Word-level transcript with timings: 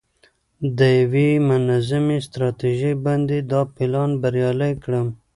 او 0.59 0.67
د 0.79 0.81
یوې 0.99 1.29
منظمې 1.49 2.17
ستراتیژۍ 2.27 2.93
باندې 3.05 3.37
دا 3.51 3.61
پلان 3.75 4.09
بریالی 4.21 4.73
کړم. 4.83 5.07